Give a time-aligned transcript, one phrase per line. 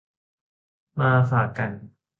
[0.99, 1.71] มาฝากกัน